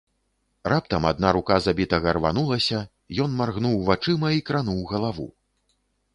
Раптам 0.71 1.03
адна 1.09 1.33
рука 1.37 1.57
забітага 1.65 2.13
рванулася, 2.17 2.79
ён 3.27 3.37
маргнуў 3.43 3.75
вачыма 3.93 4.27
і 4.39 4.43
крануў 4.51 4.81
галаву. 4.95 5.31